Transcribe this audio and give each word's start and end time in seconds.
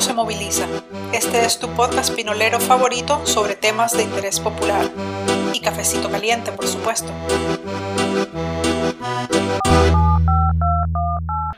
Se 0.00 0.14
moviliza. 0.14 0.66
Este 1.12 1.44
es 1.44 1.58
tu 1.58 1.68
podcast 1.68 2.16
pinolero 2.16 2.58
favorito 2.58 3.26
sobre 3.26 3.54
temas 3.54 3.94
de 3.94 4.04
interés 4.04 4.40
popular. 4.40 4.86
Y 5.52 5.60
cafecito 5.60 6.10
caliente, 6.10 6.52
por 6.52 6.66
supuesto. 6.66 7.12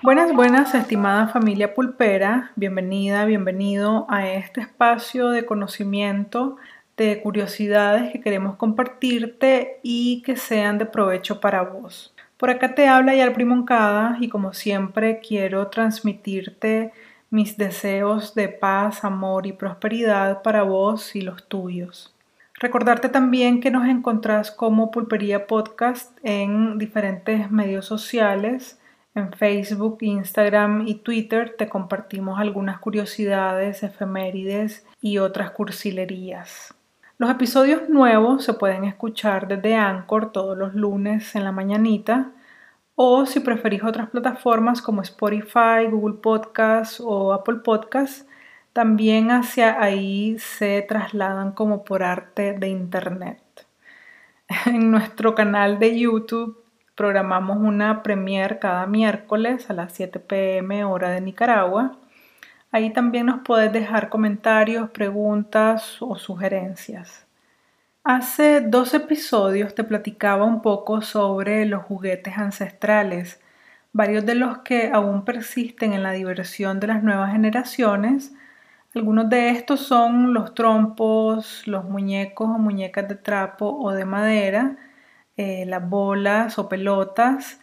Buenas, 0.03 0.35
buenas, 0.35 0.75
estimada 0.75 1.29
familia 1.29 1.73
pulpera. 1.73 2.51
Bienvenida, 2.57 3.25
bienvenido 3.27 4.07
a 4.11 4.29
este 4.29 4.63
espacio 4.63 5.31
de 5.31 5.47
conocimiento, 5.47 6.57
de 6.97 7.23
curiosidades 7.23 8.11
que 8.11 8.21
queremos 8.21 8.57
compartirte 8.57 9.79
y 9.85 10.21
que 10.23 10.35
sean 10.35 10.79
de 10.79 10.87
provecho 10.87 11.41
para 11.41 11.63
vos. 11.63 12.13
Por 12.39 12.51
acá 12.51 12.75
te 12.75 12.89
habla 12.89 13.15
Yalpri 13.15 13.45
Moncada 13.45 14.17
y 14.19 14.29
como 14.29 14.53
siempre 14.53 15.21
quiero 15.21 15.69
transmitirte 15.69 16.93
mis 17.33 17.57
deseos 17.57 18.35
de 18.35 18.51
paz, 18.51 19.05
amor 19.05 19.47
y 19.47 19.55
prosperidad 19.55 20.43
para 20.43 20.65
vos 20.65 21.17
y 21.17 21.23
los 21.23 21.49
tuyos. 21.49 22.15
Recordarte 22.61 23.09
también 23.09 23.61
que 23.61 23.71
nos 23.71 23.89
encontrás 23.89 24.51
como 24.51 24.91
Pulpería 24.91 25.47
Podcast 25.47 26.15
en 26.23 26.77
diferentes 26.77 27.51
medios 27.51 27.87
sociales. 27.87 28.79
En 29.15 29.33
Facebook, 29.33 29.97
Instagram 30.03 30.87
y 30.87 30.97
Twitter 30.97 31.55
te 31.57 31.71
compartimos 31.71 32.39
algunas 32.39 32.79
curiosidades, 32.79 33.83
efemérides 33.83 34.87
y 35.01 35.17
otras 35.17 35.53
cursilerías. 35.53 36.75
Los 37.17 37.31
episodios 37.31 37.89
nuevos 37.89 38.45
se 38.45 38.53
pueden 38.53 38.85
escuchar 38.85 39.49
desde 39.49 39.75
Anchor 39.75 40.33
todos 40.33 40.59
los 40.59 40.75
lunes 40.75 41.35
en 41.35 41.45
la 41.45 41.53
mañanita 41.53 42.33
o 42.95 43.27
si 43.27 43.41
preferís 43.41 43.83
otras 43.83 44.11
plataformas 44.11 44.83
como 44.83 45.03
Spotify, 45.03 45.87
Google 45.91 46.19
Podcast 46.23 47.01
o 47.03 47.33
Apple 47.33 47.57
Podcast, 47.65 48.29
también 48.73 49.31
hacia 49.31 49.83
ahí 49.83 50.37
se 50.39 50.83
trasladan 50.83 51.53
como 51.53 51.85
por 51.85 52.03
arte 52.03 52.55
de 52.55 52.69
Internet. 52.69 53.41
En 54.67 54.91
nuestro 54.91 55.35
canal 55.35 55.79
de 55.79 55.99
YouTube 55.99 56.63
programamos 56.95 57.59
una 57.59 58.03
premiere 58.03 58.59
cada 58.59 58.87
miércoles 58.87 59.71
a 59.71 59.73
las 59.73 59.93
7 59.95 60.21
pm 60.21 60.85
hora 60.85 61.11
de 61.11 61.21
Nicaragua 61.21 61.99
Ahí 62.75 62.91
también 62.91 63.27
nos 63.27 63.43
puedes 63.43 63.71
dejar 63.71 64.09
comentarios, 64.09 64.89
preguntas 64.89 66.01
o 66.01 66.17
sugerencias. 66.17 67.27
Hace 68.05 68.61
dos 68.63 68.95
episodios 68.95 69.77
te 69.77 69.85
platicaba 69.85 70.45
un 70.45 70.61
poco 70.61 71.03
sobre 71.03 71.65
los 71.67 71.85
juguetes 71.85 72.37
ancestrales, 72.37 73.41
varios 73.93 74.27
de 74.27 74.35
los 74.35 74.59
que 74.59 74.91
aún 74.93 75.25
persisten 75.25 75.93
en 75.93 76.03
la 76.03 76.11
diversión 76.11 76.81
de 76.81 76.89
las 76.89 77.05
nuevas 77.05 77.31
generaciones. 77.31 78.33
Algunos 78.93 79.31
de 79.31 79.51
estos 79.51 79.81
son 79.81 80.35
los 80.35 80.53
trompos, 80.55 81.65
los 81.69 81.85
muñecos 81.85 82.49
o 82.49 82.59
muñecas 82.59 83.09
de 83.09 83.15
trapo 83.15 83.67
o 83.81 83.93
de 83.93 84.05
madera, 84.05 84.77
eh, 85.37 85.65
las 85.67 85.89
bolas 85.89 86.59
o 86.59 86.69
pelotas, 86.69 87.61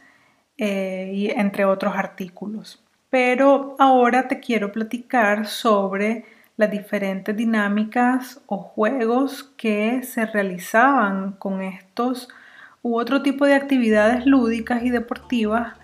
eh, 0.57 1.11
y 1.13 1.31
entre 1.31 1.65
otros 1.65 1.95
artículos. 1.97 2.81
Pero 3.09 3.75
ahora 3.77 4.29
te 4.29 4.39
quiero 4.39 4.71
platicar 4.71 5.47
sobre 5.47 6.25
las 6.59 6.69
diferentes 6.71 7.37
dinámicas 7.37 8.41
o 8.45 8.57
juegos 8.57 9.43
que 9.55 10.03
se 10.03 10.25
realizaban 10.25 11.31
con 11.39 11.61
estos 11.61 12.27
u 12.81 12.99
otro 12.99 13.21
tipo 13.21 13.45
de 13.45 13.53
actividades 13.53 14.25
lúdicas 14.25 14.83
y 14.83 14.89
deportivas 14.89 15.75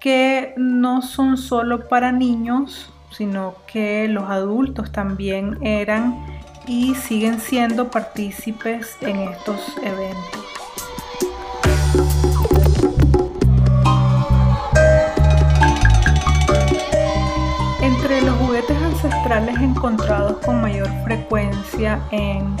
que 0.00 0.54
no 0.56 1.02
son 1.02 1.36
solo 1.36 1.86
para 1.86 2.12
niños, 2.12 2.90
sino 3.10 3.56
que 3.70 4.08
los 4.08 4.24
adultos 4.30 4.90
también 4.90 5.58
eran 5.60 6.24
y 6.66 6.94
siguen 6.94 7.38
siendo 7.38 7.90
partícipes 7.90 8.96
en 9.02 9.18
estos 9.18 9.76
eventos. 9.82 10.41
Ancestrales 19.32 19.62
encontrados 19.62 20.38
con 20.44 20.60
mayor 20.60 20.88
frecuencia 21.04 22.02
en 22.10 22.54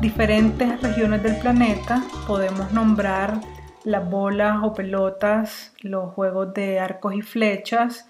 diferentes 0.00 0.80
regiones 0.80 1.20
del 1.20 1.36
planeta 1.40 2.00
podemos 2.28 2.70
nombrar 2.72 3.40
las 3.82 4.08
bolas 4.08 4.58
o 4.62 4.72
pelotas, 4.72 5.74
los 5.80 6.12
juegos 6.14 6.54
de 6.54 6.78
arcos 6.78 7.14
y 7.14 7.22
flechas, 7.22 8.08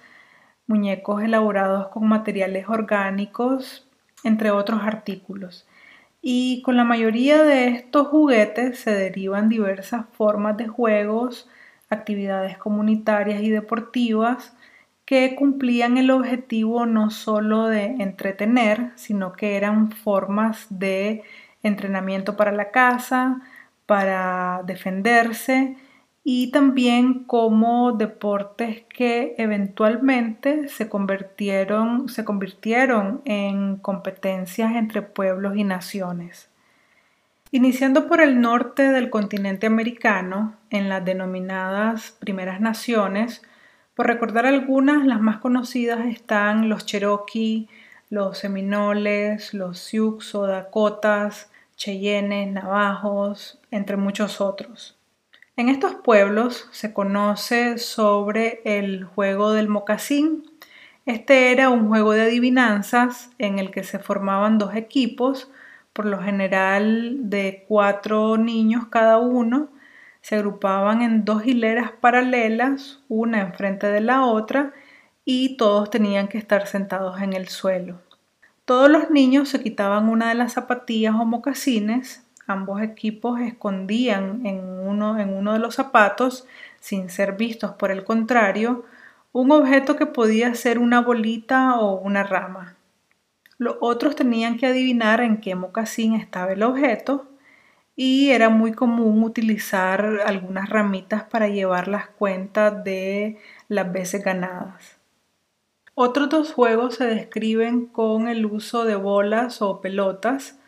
muñecos 0.67 1.23
elaborados 1.23 1.89
con 1.89 2.07
materiales 2.07 2.69
orgánicos, 2.69 3.89
entre 4.25 4.51
otros 4.51 4.83
artículos. 4.83 5.67
Y 6.21 6.61
con 6.61 6.77
la 6.77 6.85
mayoría 6.85 7.43
de 7.43 7.69
estos 7.69 8.09
juguetes 8.09 8.79
se 8.79 8.93
derivan 8.93 9.49
diversas 9.49 10.05
formas 10.13 10.59
de 10.59 10.69
juegos, 10.69 11.49
actividades 11.89 12.59
comunitarias 12.59 13.43
y 13.43 13.49
deportivas, 13.49 14.53
que 15.13 15.35
cumplían 15.35 15.99
el 15.99 16.11
objetivo 16.11 16.87
no 16.87 17.11
solo 17.11 17.67
de 17.67 17.85
entretener, 17.99 18.93
sino 18.95 19.35
que 19.35 19.57
eran 19.57 19.93
formas 19.93 20.69
de 20.71 21.23
entrenamiento 21.63 22.35
para 22.35 22.51
la 22.51 22.71
casa, 22.71 23.43
para 23.85 24.63
defenderse 24.65 25.77
y 26.25 26.51
también 26.51 27.25
como 27.25 27.93
deportes 27.93 28.85
que 28.89 29.35
eventualmente 29.37 30.69
se 30.69 30.89
convirtieron, 30.89 32.09
se 32.09 32.25
convirtieron 32.25 33.21
en 33.27 33.77
competencias 33.77 34.75
entre 34.77 35.03
pueblos 35.03 35.59
y 35.59 35.65
naciones. 35.65 36.49
Iniciando 37.51 38.09
por 38.09 38.23
el 38.23 38.41
norte 38.41 38.91
del 38.91 39.11
continente 39.11 39.67
americano, 39.67 40.55
en 40.71 40.89
las 40.89 41.05
denominadas 41.05 42.13
primeras 42.19 42.63
naciones, 42.63 43.43
por 44.03 44.09
recordar 44.09 44.47
algunas, 44.47 45.07
las 45.07 45.21
más 45.21 45.37
conocidas 45.37 46.07
están 46.07 46.69
los 46.69 46.87
Cherokee, 46.87 47.69
los 48.11 48.37
Seminoles, 48.37 49.55
los 49.55 49.79
Sioux 49.79 50.35
o 50.35 50.45
Dakotas, 50.45 51.53
Cheyennes, 51.77 52.53
Navajos, 52.53 53.61
entre 53.71 53.97
muchos 53.97 54.41
otros. 54.41 54.99
En 55.57 55.69
estos 55.69 55.95
pueblos 55.95 56.69
se 56.73 56.93
conoce 56.93 57.79
sobre 57.79 58.61
el 58.65 59.05
juego 59.05 59.53
del 59.53 59.69
mocasín. 59.69 60.51
Este 61.07 61.53
era 61.53 61.71
un 61.71 61.87
juego 61.87 62.11
de 62.11 62.23
adivinanzas 62.23 63.31
en 63.39 63.61
el 63.61 63.71
que 63.71 63.85
se 63.85 64.01
formaban 64.01 64.59
dos 64.59 64.75
equipos, 64.75 65.49
por 65.93 66.07
lo 66.07 66.21
general 66.21 67.31
de 67.31 67.65
cuatro 67.69 68.37
niños 68.37 68.87
cada 68.91 69.19
uno, 69.19 69.69
se 70.23 70.37
agrupaban 70.37 71.03
en 71.03 71.25
dos 71.25 71.45
hileras 71.45 71.91
paralelas, 72.01 73.01
una 73.09 73.41
enfrente 73.41 73.89
de 73.89 74.01
la 74.01 74.25
otra, 74.25 74.73
y 75.25 75.57
todos 75.57 75.91
tenían 75.91 76.29
que 76.29 76.39
estar 76.39 76.67
sentados 76.67 77.21
en 77.21 77.33
el 77.33 77.49
suelo. 77.49 78.01
Todos 78.65 78.89
los 78.89 79.11
niños 79.11 79.49
se 79.49 79.61
quitaban 79.61 80.09
una 80.09 80.29
de 80.29 80.37
las 80.37 80.53
zapatillas 80.53 81.15
o 81.17 81.25
mocasines, 81.25 82.25
ambos 82.47 82.81
equipos 82.81 83.41
escondían 83.41 84.47
en 84.47 84.61
uno, 84.61 85.19
en 85.19 85.35
uno 85.35 85.53
de 85.53 85.59
los 85.59 85.75
zapatos, 85.75 86.47
sin 86.81 87.11
ser 87.11 87.33
vistos 87.33 87.73
por 87.73 87.91
el 87.91 88.05
contrario, 88.05 88.85
un 89.33 89.51
objeto 89.51 89.97
que 89.97 90.07
podía 90.07 90.55
ser 90.55 90.79
una 90.79 91.01
bolita 91.01 91.81
o 91.81 91.99
una 91.99 92.23
rama. 92.23 92.77
Los 93.59 93.77
otros 93.81 94.15
tenían 94.15 94.57
que 94.57 94.67
adivinar 94.67 95.21
en 95.21 95.41
qué 95.41 95.55
mocasín 95.55 96.15
estaba 96.15 96.53
el 96.53 96.63
objeto 96.63 97.32
y 97.97 98.31
era 98.31 98.49
muy 98.49 98.73
común 98.73 99.23
utilizar 99.23 100.21
algunas 100.25 100.69
ramitas 100.69 101.25
para 101.25 101.49
llevar 101.49 101.89
las 101.89 102.09
cuentas 102.09 102.85
de 102.85 103.39
las 103.69 103.93
veces 103.93 104.25
ganadas. 104.25 104.99
Otros 105.95 106.31
dos 106.31 106.53
juegos 106.55 106.97
se 106.97 107.05
describen 107.07 107.87
con 107.87 108.29
el 108.29 108.47
uso 108.47 108.85
de 108.85 108.97
bolas 108.97 109.61
o 109.61 109.83
pelotas. 109.83 110.59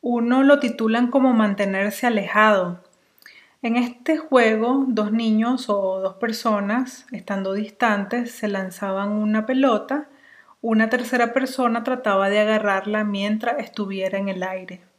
Uno 0.00 0.42
lo 0.42 0.58
titulan 0.58 1.10
como 1.10 1.32
mantenerse 1.32 2.08
alejado. 2.08 2.82
En 3.62 3.76
este 3.76 4.18
juego, 4.18 4.84
dos 4.88 5.12
niños 5.12 5.70
o 5.70 6.00
dos 6.00 6.14
personas, 6.16 7.06
estando 7.12 7.52
distantes, 7.54 8.32
se 8.32 8.48
lanzaban 8.48 9.12
una 9.12 9.46
pelota. 9.46 10.08
Una 10.60 10.90
tercera 10.90 11.32
persona 11.32 11.84
trataba 11.84 12.28
de 12.28 12.40
agarrarla 12.40 13.04
mientras 13.04 13.60
estuviera 13.60 14.18
en 14.18 14.28
el 14.28 14.42
aire. 14.42 14.93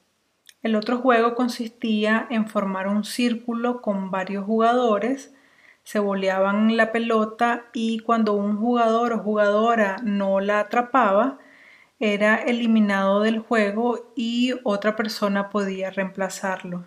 El 0.66 0.76
otro 0.76 0.98
juego 0.98 1.36
consistía 1.36 2.26
en 2.32 2.48
formar 2.48 2.88
un 2.88 3.04
círculo 3.04 3.84
con 3.84 4.10
varios 4.10 4.46
jugadores, 4.46 5.32
se 5.84 6.00
boleaban 6.00 6.76
la 6.76 6.92
pelota 6.92 7.66
y 7.72 8.00
cuando 8.00 8.34
un 8.34 8.58
jugador 8.58 9.14
o 9.14 9.20
jugadora 9.20 9.98
no 10.02 10.40
la 10.40 10.62
atrapaba, 10.62 11.38
era 12.00 12.38
eliminado 12.38 13.22
del 13.22 13.38
juego 13.38 14.12
y 14.16 14.56
otra 14.64 14.96
persona 14.96 15.52
podía 15.52 15.92
reemplazarlo. 15.92 16.86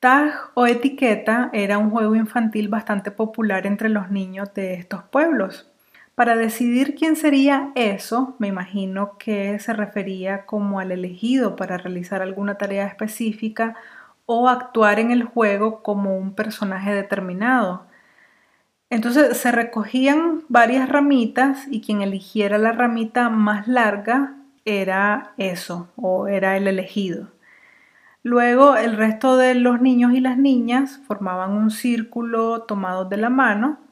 Tag 0.00 0.32
o 0.54 0.66
etiqueta 0.66 1.50
era 1.52 1.76
un 1.76 1.90
juego 1.90 2.14
infantil 2.14 2.68
bastante 2.68 3.10
popular 3.10 3.66
entre 3.66 3.90
los 3.90 4.10
niños 4.10 4.54
de 4.54 4.72
estos 4.72 5.02
pueblos. 5.02 5.70
Para 6.14 6.36
decidir 6.36 6.94
quién 6.94 7.16
sería 7.16 7.72
eso, 7.74 8.36
me 8.38 8.46
imagino 8.46 9.18
que 9.18 9.58
se 9.58 9.72
refería 9.72 10.46
como 10.46 10.78
al 10.78 10.92
elegido 10.92 11.56
para 11.56 11.76
realizar 11.76 12.22
alguna 12.22 12.56
tarea 12.56 12.86
específica 12.86 13.74
o 14.26 14.48
actuar 14.48 15.00
en 15.00 15.10
el 15.10 15.24
juego 15.24 15.82
como 15.82 16.16
un 16.16 16.34
personaje 16.34 16.94
determinado. 16.94 17.86
Entonces 18.90 19.36
se 19.36 19.50
recogían 19.50 20.42
varias 20.48 20.88
ramitas 20.88 21.66
y 21.68 21.80
quien 21.80 22.00
eligiera 22.00 22.58
la 22.58 22.70
ramita 22.70 23.28
más 23.28 23.66
larga 23.66 24.36
era 24.64 25.32
eso 25.36 25.88
o 25.96 26.28
era 26.28 26.56
el 26.56 26.68
elegido. 26.68 27.32
Luego 28.22 28.76
el 28.76 28.96
resto 28.96 29.36
de 29.36 29.54
los 29.54 29.80
niños 29.82 30.12
y 30.14 30.20
las 30.20 30.38
niñas 30.38 31.00
formaban 31.06 31.52
un 31.52 31.70
círculo 31.70 32.62
tomados 32.62 33.10
de 33.10 33.16
la 33.16 33.30
mano. 33.30 33.83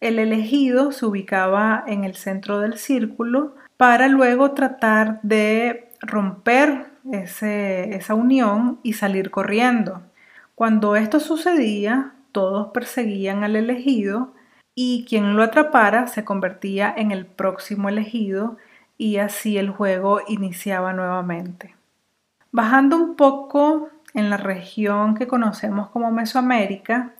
El 0.00 0.18
elegido 0.18 0.92
se 0.92 1.04
ubicaba 1.04 1.84
en 1.86 2.04
el 2.04 2.14
centro 2.14 2.60
del 2.60 2.78
círculo 2.78 3.54
para 3.76 4.08
luego 4.08 4.52
tratar 4.52 5.20
de 5.22 5.90
romper 6.00 6.86
esa 7.12 8.14
unión 8.14 8.80
y 8.82 8.94
salir 8.94 9.30
corriendo. 9.30 10.02
Cuando 10.54 10.96
esto 10.96 11.20
sucedía, 11.20 12.14
todos 12.32 12.68
perseguían 12.68 13.44
al 13.44 13.56
elegido 13.56 14.32
y 14.74 15.04
quien 15.08 15.36
lo 15.36 15.42
atrapara 15.42 16.06
se 16.06 16.24
convertía 16.24 16.92
en 16.96 17.10
el 17.10 17.26
próximo 17.26 17.88
elegido 17.88 18.56
y 18.96 19.16
así 19.16 19.58
el 19.58 19.70
juego 19.70 20.20
iniciaba 20.28 20.92
nuevamente. 20.92 21.74
Bajando 22.52 22.96
un 22.96 23.16
poco 23.16 23.88
en 24.14 24.30
la 24.30 24.36
región 24.36 25.14
que 25.14 25.26
conocemos 25.26 25.88
como 25.90 26.10
Mesoamérica, 26.10 27.12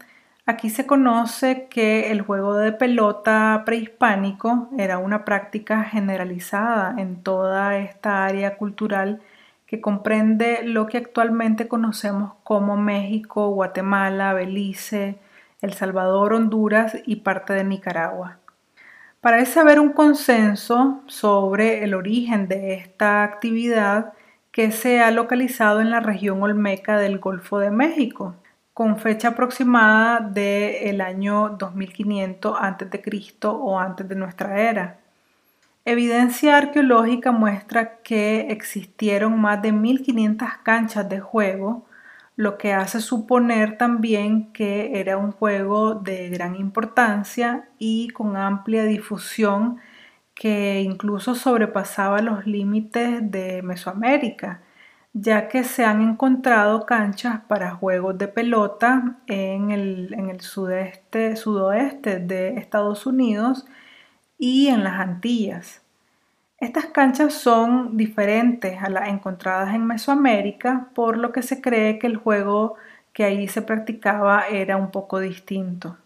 aquí 0.50 0.68
se 0.68 0.86
conoce 0.86 1.68
que 1.70 2.10
el 2.10 2.22
juego 2.22 2.56
de 2.56 2.72
pelota 2.72 3.62
prehispánico 3.64 4.68
era 4.76 4.98
una 4.98 5.24
práctica 5.24 5.84
generalizada 5.84 6.94
en 6.98 7.22
toda 7.22 7.78
esta 7.78 8.24
área 8.24 8.56
cultural 8.56 9.22
que 9.66 9.80
comprende 9.80 10.60
lo 10.64 10.86
que 10.86 10.98
actualmente 10.98 11.68
conocemos 11.68 12.32
como 12.42 12.76
México, 12.76 13.50
Guatemala, 13.50 14.34
Belice, 14.34 15.18
El 15.62 15.72
Salvador, 15.74 16.34
Honduras 16.34 16.96
y 17.06 17.16
parte 17.16 17.52
de 17.52 17.64
Nicaragua. 17.64 18.38
Parece 19.20 19.60
haber 19.60 19.78
un 19.78 19.92
consenso 19.92 21.02
sobre 21.06 21.84
el 21.84 21.94
origen 21.94 22.48
de 22.48 22.74
esta 22.74 23.22
actividad 23.22 24.14
que 24.50 24.72
se 24.72 25.00
ha 25.00 25.10
localizado 25.12 25.80
en 25.80 25.90
la 25.90 26.00
región 26.00 26.42
olmeca 26.42 26.98
del 26.98 27.18
Golfo 27.20 27.58
de 27.58 27.70
México, 27.70 28.34
con 28.74 28.98
fecha 28.98 29.28
aproximada 29.28 30.20
del 30.20 31.00
año 31.00 31.50
2500 31.58 32.56
a.C. 32.60 33.32
o 33.42 33.78
antes 33.78 34.08
de 34.08 34.14
nuestra 34.14 34.60
era. 34.60 35.00
Evidencia 35.84 36.56
arqueológica 36.58 37.32
muestra 37.32 37.96
que 38.02 38.48
existieron 38.50 39.40
más 39.40 39.62
de 39.62 39.72
1500 39.72 40.48
canchas 40.62 41.08
de 41.08 41.20
juego, 41.20 41.86
lo 42.36 42.58
que 42.58 42.72
hace 42.72 43.00
suponer 43.00 43.76
también 43.76 44.52
que 44.52 45.00
era 45.00 45.18
un 45.18 45.32
juego 45.32 45.94
de 45.94 46.30
gran 46.30 46.56
importancia 46.56 47.68
y 47.78 48.08
con 48.10 48.36
amplia 48.36 48.84
difusión 48.84 49.78
que 50.34 50.80
incluso 50.80 51.34
sobrepasaba 51.34 52.22
los 52.22 52.46
límites 52.46 53.30
de 53.30 53.62
Mesoamérica, 53.62 54.62
ya 55.12 55.48
que 55.48 55.64
se 55.64 55.84
han 55.84 56.02
encontrado 56.02 56.86
canchas 56.86 57.40
para 57.48 57.74
juegos 57.74 58.16
de 58.18 58.28
pelota 58.28 59.16
en 59.26 59.70
el, 59.70 60.14
en 60.14 60.30
el 60.30 60.40
sudeste, 60.40 61.36
sudoeste 61.36 62.20
de 62.20 62.56
Estados 62.56 63.06
Unidos 63.06 63.66
y 64.38 64.68
en 64.68 64.84
las 64.84 65.00
Antillas. 65.00 65.82
Estas 66.58 66.86
canchas 66.86 67.34
son 67.34 67.96
diferentes 67.96 68.82
a 68.82 68.90
las 68.90 69.08
encontradas 69.08 69.74
en 69.74 69.86
Mesoamérica, 69.86 70.88
por 70.94 71.16
lo 71.16 71.32
que 71.32 71.42
se 71.42 71.60
cree 71.60 71.98
que 71.98 72.06
el 72.06 72.16
juego 72.16 72.76
que 73.12 73.24
ahí 73.24 73.48
se 73.48 73.62
practicaba 73.62 74.46
era 74.46 74.76
un 74.76 74.90
poco 74.90 75.18
distinto. 75.18 75.96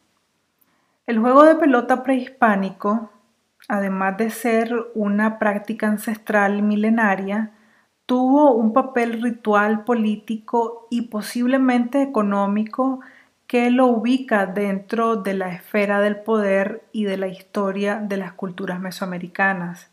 El 1.06 1.18
juego 1.18 1.44
de 1.44 1.56
pelota 1.56 2.02
prehispánico, 2.02 3.10
además 3.68 4.16
de 4.16 4.30
ser 4.30 4.74
una 4.94 5.38
práctica 5.38 5.86
ancestral 5.86 6.62
milenaria, 6.62 7.50
tuvo 8.06 8.52
un 8.52 8.72
papel 8.72 9.22
ritual 9.22 9.84
político 9.84 10.86
y 10.90 11.02
posiblemente 11.02 12.02
económico 12.02 13.00
que 13.46 13.70
lo 13.70 13.86
ubica 13.86 14.46
dentro 14.46 15.16
de 15.16 15.34
la 15.34 15.50
esfera 15.52 16.00
del 16.00 16.16
poder 16.16 16.84
y 16.92 17.04
de 17.04 17.16
la 17.16 17.28
historia 17.28 17.96
de 17.96 18.16
las 18.16 18.32
culturas 18.32 18.80
mesoamericanas. 18.80 19.90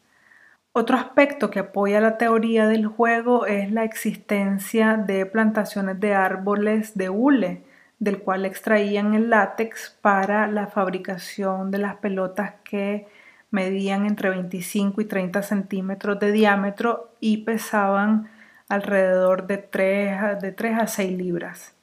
Otro 0.74 0.98
aspecto 0.98 1.52
que 1.52 1.60
apoya 1.60 2.00
la 2.00 2.18
teoría 2.18 2.68
del 2.68 2.86
juego 2.88 3.46
es 3.46 3.72
la 3.72 3.84
existencia 3.84 4.96
de 4.96 5.26
plantaciones 5.26 6.00
de 6.00 6.14
árboles 6.14 6.98
de 6.98 7.10
hule, 7.10 7.64
del 8.00 8.20
cual 8.20 8.46
extraían 8.46 9.14
el 9.14 9.30
látex 9.30 9.98
para 10.02 10.48
la 10.48 10.68
fabricación 10.68 11.72
de 11.72 11.78
las 11.78 11.96
pelotas 11.98 12.54
que 12.64 13.06
medían 13.52 14.06
entre 14.06 14.30
25 14.30 15.02
y 15.02 15.06
30 15.06 15.44
centímetros 15.44 16.20
de 16.20 16.32
diámetro 16.32 17.14
y 17.20 17.38
pesaban 17.44 18.30
alrededor 18.70 19.48
de 19.48 19.58
3, 19.58 20.42
de 20.42 20.52
3 20.52 20.80
a 20.80 20.88
6 20.88 21.18
libras. 21.18 21.76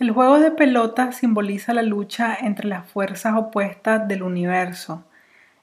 El 0.00 0.10
juego 0.10 0.40
de 0.40 0.50
pelota 0.50 1.12
simboliza 1.12 1.72
la 1.72 1.82
lucha 1.82 2.36
entre 2.40 2.66
las 2.66 2.84
fuerzas 2.84 3.34
opuestas 3.36 4.08
del 4.08 4.24
universo. 4.24 5.04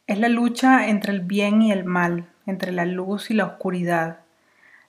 Es 0.07 0.17
la 0.17 0.29
lucha 0.29 0.87
entre 0.87 1.11
el 1.11 1.19
bien 1.19 1.61
y 1.61 1.73
el 1.73 1.83
mal, 1.83 2.27
entre 2.45 2.71
la 2.71 2.85
luz 2.85 3.29
y 3.29 3.33
la 3.33 3.45
oscuridad. 3.45 4.19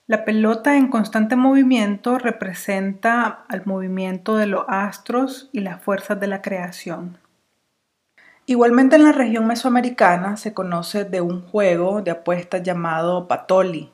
La 0.06 0.24
pelota 0.24 0.76
en 0.76 0.88
constante 0.88 1.34
movimiento 1.34 2.18
representa 2.18 3.44
al 3.48 3.62
movimiento 3.66 4.36
de 4.36 4.46
los 4.46 4.64
astros 4.68 5.50
y 5.52 5.60
las 5.60 5.82
fuerzas 5.82 6.20
de 6.20 6.26
la 6.28 6.40
creación. 6.40 7.18
Igualmente 8.46 8.96
en 8.96 9.04
la 9.04 9.12
región 9.12 9.46
mesoamericana 9.46 10.36
se 10.36 10.52
conoce 10.52 11.04
de 11.04 11.20
un 11.20 11.42
juego 11.42 12.02
de 12.02 12.10
apuestas 12.10 12.62
llamado 12.62 13.28
patoli, 13.28 13.92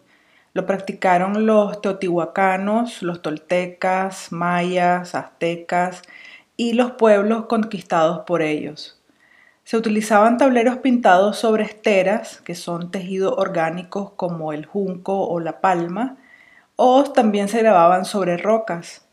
lo 0.54 0.66
practicaron 0.66 1.46
los 1.46 1.80
teotihuacanos, 1.82 3.02
los 3.02 3.22
toltecas, 3.22 4.32
mayas, 4.32 5.14
aztecas 5.14 6.02
y 6.56 6.72
los 6.72 6.92
pueblos 6.92 7.46
conquistados 7.46 8.20
por 8.26 8.42
ellos. 8.42 9.00
Se 9.64 9.76
utilizaban 9.76 10.38
tableros 10.38 10.78
pintados 10.78 11.38
sobre 11.38 11.64
esteras, 11.64 12.40
que 12.40 12.54
son 12.54 12.90
tejidos 12.90 13.34
orgánicos 13.36 14.12
como 14.12 14.54
el 14.54 14.64
junco 14.64 15.28
o 15.28 15.40
la 15.40 15.60
palma, 15.60 16.16
o 16.74 17.04
también 17.04 17.48
se 17.48 17.58
grababan 17.58 18.06
sobre 18.06 18.38
rocas. 18.38 19.07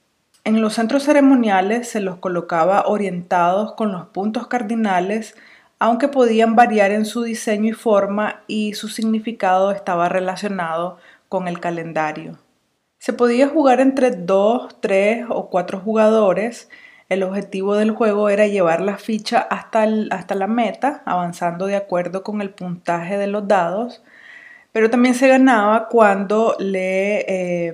En 0.46 0.62
los 0.62 0.74
centros 0.76 1.02
ceremoniales 1.02 1.90
se 1.90 2.02
los 2.02 2.18
colocaba 2.18 2.84
orientados 2.86 3.74
con 3.74 3.92
los 3.92 4.06
puntos 4.10 4.46
cardinales, 4.46 5.36
aunque 5.80 6.08
podían 6.08 6.56
variar 6.56 6.92
en 6.92 7.06
su 7.06 7.24
diseño 7.24 7.72
y 7.72 7.74
forma 7.74 8.44
y 8.46 8.76
su 8.76 8.88
significado 8.88 9.72
estaba 9.72 10.08
relacionado 10.08 11.00
con 11.30 11.48
el 11.48 11.60
calendario. 11.60 12.38
Se 13.00 13.12
podía 13.12 13.48
jugar 13.48 13.80
entre 13.80 14.12
dos, 14.12 14.80
tres 14.82 15.26
o 15.30 15.50
cuatro 15.50 15.80
jugadores. 15.80 16.70
El 17.10 17.24
objetivo 17.24 17.74
del 17.74 17.90
juego 17.90 18.30
era 18.30 18.46
llevar 18.46 18.82
la 18.82 19.00
ficha 19.00 19.40
hasta, 19.40 19.88
hasta 20.12 20.36
la 20.36 20.46
meta, 20.46 21.02
avanzando 21.06 21.66
de 21.66 21.76
acuerdo 21.76 22.22
con 22.22 22.42
el 22.42 22.52
puntaje 22.52 23.18
de 23.18 23.26
los 23.26 23.48
dados, 23.48 24.04
pero 24.72 24.92
también 24.92 25.16
se 25.16 25.28
ganaba 25.28 25.88
cuando 25.88 26.56
le, 26.60 27.22
eh, 27.28 27.74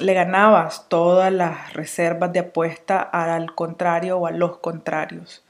le 0.00 0.14
ganabas 0.14 0.88
todas 0.88 1.32
las 1.32 1.72
reservas 1.74 2.32
de 2.32 2.40
apuesta 2.40 3.00
al 3.00 3.54
contrario 3.54 4.18
o 4.18 4.26
a 4.26 4.30
los 4.30 4.58
contrarios. 4.58 5.44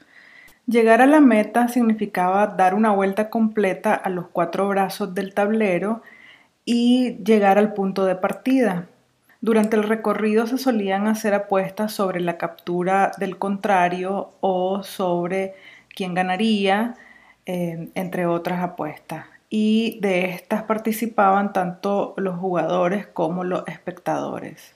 Llegar 0.65 1.01
a 1.01 1.05
la 1.05 1.19
meta 1.19 1.67
significaba 1.67 2.47
dar 2.47 2.73
una 2.73 2.91
vuelta 2.91 3.29
completa 3.29 3.93
a 3.93 4.09
los 4.09 4.27
cuatro 4.27 4.67
brazos 4.69 5.13
del 5.13 5.33
tablero 5.33 6.01
y 6.65 7.17
llegar 7.23 7.57
al 7.57 7.73
punto 7.73 8.05
de 8.05 8.15
partida. 8.15 8.87
Durante 9.41 9.75
el 9.75 9.83
recorrido 9.83 10.47
se 10.47 10.57
solían 10.57 11.07
hacer 11.07 11.33
apuestas 11.33 11.91
sobre 11.91 12.21
la 12.21 12.37
captura 12.37 13.11
del 13.17 13.37
contrario 13.37 14.31
o 14.39 14.83
sobre 14.83 15.53
quién 15.93 16.13
ganaría, 16.13 16.95
eh, 17.45 17.89
entre 17.95 18.25
otras 18.25 18.63
apuestas. 18.63 19.25
Y 19.55 19.99
de 19.99 20.31
estas 20.31 20.63
participaban 20.63 21.53
tanto 21.53 22.15
los 22.17 22.39
jugadores 22.39 23.05
como 23.05 23.43
los 23.43 23.67
espectadores. 23.67 24.73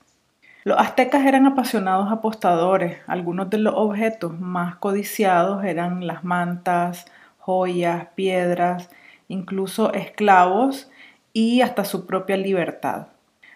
Los 0.65 0.77
aztecas 0.77 1.25
eran 1.25 1.47
apasionados 1.47 2.11
apostadores. 2.11 2.99
Algunos 3.07 3.49
de 3.49 3.57
los 3.57 3.73
objetos 3.75 4.39
más 4.39 4.75
codiciados 4.75 5.65
eran 5.65 6.05
las 6.05 6.23
mantas, 6.23 7.07
joyas, 7.39 8.09
piedras, 8.13 8.91
incluso 9.27 9.93
esclavos 9.93 10.91
y 11.33 11.61
hasta 11.61 11.83
su 11.83 12.05
propia 12.05 12.37
libertad. 12.37 13.07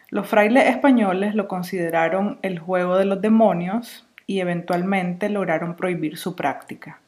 Los 0.09 0.25
frailes 0.25 0.69
españoles 0.69 1.35
lo 1.35 1.47
consideraron 1.47 2.39
el 2.41 2.57
juego 2.57 2.97
de 2.97 3.05
los 3.05 3.21
demonios 3.21 4.07
y 4.25 4.39
eventualmente 4.39 5.29
lograron 5.29 5.75
prohibir 5.75 6.17
su 6.17 6.35
práctica. 6.35 7.00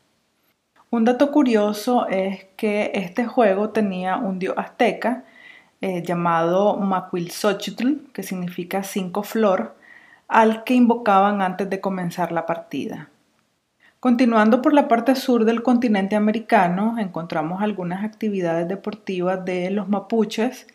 Un 0.93 1.05
dato 1.05 1.31
curioso 1.31 2.07
es 2.07 2.45
que 2.55 2.91
este 2.93 3.25
juego 3.25 3.71
tenía 3.71 4.17
un 4.17 4.37
dios 4.37 4.53
azteca 4.59 5.23
eh, 5.81 6.03
llamado 6.03 6.77
Macuilxochitl, 6.77 8.11
que 8.13 8.21
significa 8.21 8.83
cinco 8.83 9.23
flor, 9.23 9.75
al 10.27 10.63
que 10.63 10.75
invocaban 10.75 11.41
antes 11.41 11.67
de 11.67 11.81
comenzar 11.81 12.31
la 12.31 12.45
partida. 12.45 13.09
Continuando 13.99 14.61
por 14.61 14.75
la 14.75 14.87
parte 14.87 15.15
sur 15.15 15.45
del 15.45 15.63
continente 15.63 16.15
americano, 16.15 16.99
encontramos 16.99 17.63
algunas 17.63 18.03
actividades 18.03 18.67
deportivas 18.67 19.43
de 19.43 19.71
los 19.71 19.89
mapuches 19.89 20.67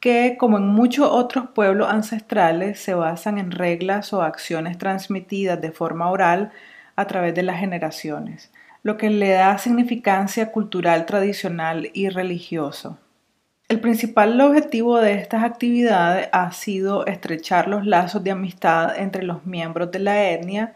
que, 0.00 0.36
como 0.38 0.58
en 0.58 0.66
muchos 0.66 1.08
otros 1.10 1.46
pueblos 1.54 1.88
ancestrales, 1.88 2.78
se 2.78 2.92
basan 2.92 3.38
en 3.38 3.50
reglas 3.50 4.12
o 4.12 4.20
acciones 4.20 4.76
transmitidas 4.76 5.58
de 5.62 5.72
forma 5.72 6.10
oral 6.10 6.52
a 6.94 7.06
través 7.06 7.34
de 7.34 7.42
las 7.42 7.58
generaciones 7.58 8.50
lo 8.82 8.96
que 8.96 9.10
le 9.10 9.30
da 9.30 9.58
significancia 9.58 10.50
cultural, 10.50 11.06
tradicional 11.06 11.90
y 11.92 12.08
religioso. 12.08 12.98
El 13.68 13.80
principal 13.80 14.38
objetivo 14.40 15.00
de 15.00 15.14
estas 15.14 15.44
actividades 15.44 16.28
ha 16.32 16.52
sido 16.52 17.06
estrechar 17.06 17.68
los 17.68 17.86
lazos 17.86 18.22
de 18.22 18.32
amistad 18.32 18.98
entre 18.98 19.22
los 19.22 19.46
miembros 19.46 19.90
de 19.90 19.98
la 20.00 20.30
etnia, 20.30 20.74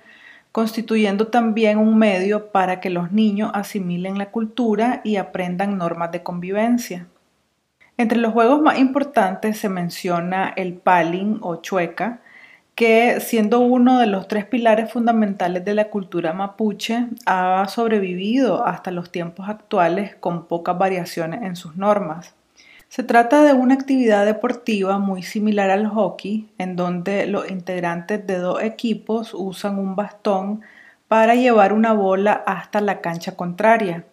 constituyendo 0.52 1.26
también 1.26 1.76
un 1.76 1.98
medio 1.98 2.50
para 2.52 2.80
que 2.80 2.88
los 2.88 3.12
niños 3.12 3.50
asimilen 3.52 4.16
la 4.16 4.30
cultura 4.30 5.02
y 5.04 5.16
aprendan 5.16 5.76
normas 5.76 6.12
de 6.12 6.22
convivencia. 6.22 7.06
Entre 7.98 8.18
los 8.18 8.32
juegos 8.32 8.62
más 8.62 8.78
importantes 8.78 9.58
se 9.58 9.68
menciona 9.68 10.52
el 10.56 10.74
palin 10.74 11.38
o 11.42 11.56
chueca, 11.56 12.20
que 12.76 13.20
siendo 13.20 13.60
uno 13.60 13.98
de 13.98 14.06
los 14.06 14.28
tres 14.28 14.44
pilares 14.44 14.92
fundamentales 14.92 15.64
de 15.64 15.74
la 15.74 15.88
cultura 15.88 16.34
mapuche, 16.34 17.06
ha 17.24 17.66
sobrevivido 17.68 18.66
hasta 18.66 18.90
los 18.90 19.10
tiempos 19.10 19.48
actuales 19.48 20.14
con 20.16 20.44
pocas 20.46 20.76
variaciones 20.76 21.42
en 21.42 21.56
sus 21.56 21.76
normas. 21.76 22.34
Se 22.90 23.02
trata 23.02 23.42
de 23.44 23.54
una 23.54 23.74
actividad 23.74 24.26
deportiva 24.26 24.98
muy 24.98 25.22
similar 25.22 25.70
al 25.70 25.86
hockey, 25.88 26.50
en 26.58 26.76
donde 26.76 27.26
los 27.26 27.50
integrantes 27.50 28.26
de 28.26 28.36
dos 28.36 28.62
equipos 28.62 29.32
usan 29.32 29.78
un 29.78 29.96
bastón 29.96 30.60
para 31.08 31.34
llevar 31.34 31.72
una 31.72 31.94
bola 31.94 32.44
hasta 32.46 32.82
la 32.82 33.00
cancha 33.00 33.36
contraria, 33.36 34.04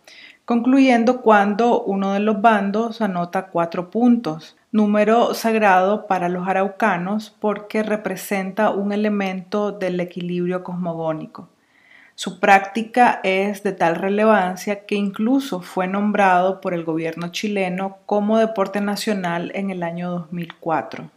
concluyendo 0.46 1.22
cuando 1.22 1.84
uno 1.84 2.14
de 2.14 2.22
los 2.22 2.42
bandos 2.42 3.02
anota 3.02 3.48
cuatro 3.48 3.92
puntos 3.92 4.56
número 4.74 5.36
sagrado 5.36 6.08
para 6.08 6.30
los 6.30 6.48
araucanos 6.48 7.34
porque 7.40 7.84
representa 7.84 8.72
un 8.72 8.92
elemento 8.92 9.72
del 9.72 10.00
equilibrio 10.00 10.64
cosmogónico. 10.64 11.48
Su 12.16 12.40
práctica 12.40 13.22
es 13.24 13.64
de 13.64 13.72
tal 13.72 13.96
relevancia 13.96 14.86
que 14.86 14.96
incluso 14.96 15.62
fue 15.62 15.88
nombrado 15.88 16.60
por 16.60 16.74
el 16.74 16.84
gobierno 16.84 17.32
chileno 17.32 17.98
como 18.08 18.40
deporte 18.40 18.82
nacional 18.82 19.52
en 19.54 19.70
el 19.70 19.84
año 19.84 20.10
2004. 20.10 21.10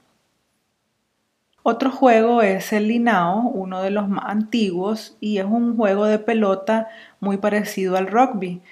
Otro 1.62 1.90
juego 1.90 2.42
es 2.42 2.72
el 2.74 2.88
Linao, 2.88 3.40
uno 3.40 3.82
de 3.82 3.90
los 3.90 4.08
más 4.08 4.26
antiguos, 4.26 5.16
y 5.18 5.38
es 5.38 5.46
un 5.46 5.76
juego 5.76 6.04
de 6.04 6.18
pelota 6.18 6.88
muy 7.20 7.38
parecido 7.38 7.96
al 7.96 8.06
rugby, 8.06 8.62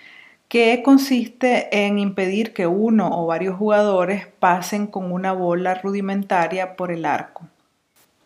que 0.54 0.84
consiste 0.84 1.84
en 1.84 1.98
impedir 1.98 2.52
que 2.52 2.68
uno 2.68 3.08
o 3.10 3.26
varios 3.26 3.56
jugadores 3.56 4.28
pasen 4.38 4.86
con 4.86 5.10
una 5.10 5.32
bola 5.32 5.74
rudimentaria 5.74 6.76
por 6.76 6.92
el 6.92 7.06
arco. 7.06 7.48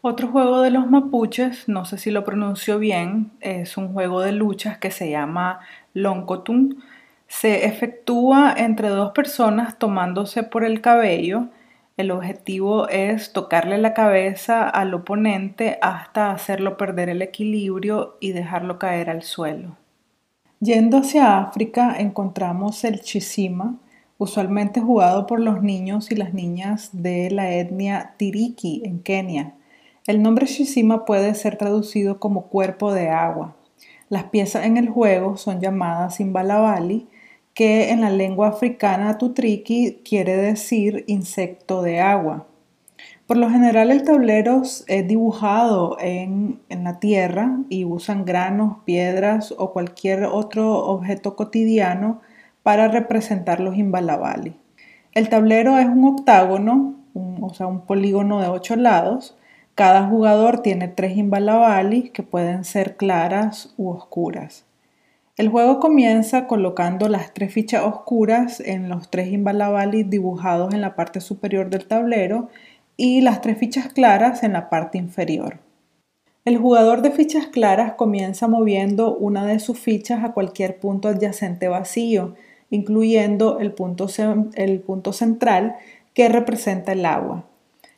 Otro 0.03 0.29
juego 0.29 0.61
de 0.61 0.71
los 0.71 0.91
mapuches, 0.91 1.71
no 1.71 1.87
sé 1.87 1.97
si 1.97 2.11
lo 2.11 2.25
pronuncio 2.25 2.79
bien, 2.79 3.31
es 3.41 3.79
un 3.79 3.95
juego 3.95 4.21
de 4.21 4.33
luchas 4.33 4.77
que 4.77 4.91
se 4.91 5.11
llama 5.11 5.61
Loncotun. 5.95 6.85
Se 7.29 7.65
efectúa 7.65 8.53
entre 8.55 8.91
dos 8.91 9.13
personas 9.13 9.79
tomándose 9.79 10.43
por 10.43 10.65
el 10.65 10.83
cabello. 10.83 11.47
El 11.97 12.11
objetivo 12.11 12.91
es 12.91 13.33
tocarle 13.33 13.79
la 13.79 13.95
cabeza 13.95 14.69
al 14.69 14.93
oponente 14.93 15.79
hasta 15.81 16.31
hacerlo 16.31 16.77
perder 16.77 17.09
el 17.09 17.23
equilibrio 17.23 18.19
y 18.21 18.33
dejarlo 18.33 18.79
caer 18.79 19.09
al 19.09 19.23
suelo. 19.23 19.79
Yendo 20.61 20.97
hacia 20.99 21.39
África 21.39 21.95
encontramos 22.01 22.83
el 22.83 23.01
chisima, 23.01 23.77
usualmente 24.19 24.81
jugado 24.81 25.25
por 25.25 25.39
los 25.39 25.63
niños 25.63 26.11
y 26.11 26.17
las 26.17 26.35
niñas 26.35 26.91
de 26.93 27.31
la 27.31 27.55
etnia 27.55 28.15
Tiriki 28.17 28.83
en 28.85 28.99
Kenia. 28.99 29.55
El 30.09 30.21
nombre 30.21 30.47
chisima 30.47 31.05
puede 31.05 31.37
ser 31.37 31.57
traducido 31.59 32.19
como 32.19 32.49
cuerpo 32.49 32.93
de 32.93 33.09
agua. 33.09 33.55
Las 34.09 34.25
piezas 34.25 34.65
en 34.65 34.79
el 34.79 34.89
juego 34.89 35.37
son 35.37 35.61
llamadas 35.61 36.19
imbalabali, 36.19 37.07
que 37.55 37.91
en 37.91 38.01
la 38.01 38.11
lengua 38.11 38.49
africana 38.49 39.17
tutriki 39.17 40.01
quiere 40.05 40.37
decir 40.37 41.05
insecto 41.07 41.83
de 41.83 42.01
agua. 42.01 42.48
Por 43.29 43.37
lo 43.37 43.51
general 43.51 43.91
el 43.91 44.05
tablero 44.05 44.63
es 44.63 45.07
dibujado 45.07 45.99
en, 46.01 46.61
la 46.71 46.99
tierra 46.99 47.59
y 47.69 47.85
usan 47.85 48.25
granos, 48.25 48.79
piedras 48.87 49.55
o 49.59 49.75
cualquier 49.75 50.25
otro 50.25 50.79
objeto 50.87 51.37
cotidiano 51.37 52.23
para 52.63 52.89
representar 52.89 53.61
los 53.61 53.77
imbalabali. 53.77 54.57
El 55.13 55.29
tablero 55.29 55.77
es 55.77 55.85
un 55.85 56.07
octágono, 56.07 56.95
o 57.13 57.53
sea, 57.53 57.67
un 57.67 57.83
polígono 57.83 58.41
de 58.41 58.49
ocho 58.49 58.77
lados. 58.77 59.37
Cada 59.75 60.09
jugador 60.09 60.63
tiene 60.63 60.89
tres 60.89 61.15
imbalabali 61.19 62.09
que 62.09 62.23
pueden 62.23 62.65
ser 62.65 62.97
claras 62.97 63.75
u 63.77 63.91
oscuras. 63.91 64.65
El 65.37 65.51
juego 65.51 65.81
comienza 65.81 66.47
colocando 66.47 67.11
las 67.11 67.35
tres 67.35 67.53
fichas 67.53 67.85
oscuras 67.85 68.61
en 68.61 68.89
los 68.89 69.11
tres 69.11 69.29
imbalabali 69.29 70.03
dibujados 70.03 70.73
en 70.73 70.81
la 70.81 70.97
parte 70.97 71.21
superior 71.21 71.69
del 71.69 71.87
tablero 71.87 72.49
y 73.01 73.21
las 73.21 73.41
tres 73.41 73.57
fichas 73.57 73.93
claras 73.93 74.43
en 74.43 74.53
la 74.53 74.69
parte 74.69 74.99
inferior. 74.99 75.61
El 76.45 76.59
jugador 76.59 77.01
de 77.01 77.13
fichas 77.13 77.47
claras 77.47 77.93
comienza 77.93 78.49
moviendo 78.49 79.15
una 79.15 79.47
de 79.47 79.61
sus 79.61 79.79
fichas 79.79 80.25
a 80.25 80.33
cualquier 80.33 80.81
punto 80.81 81.07
adyacente 81.09 81.69
vacío, 81.69 82.35
incluyendo 82.71 83.61
el 83.61 83.73
punto, 83.73 84.09
el 84.55 84.81
punto 84.81 85.13
central 85.13 85.77
que 86.13 86.29
representa 86.29 86.93
el 86.93 87.07
agua. 87.07 87.45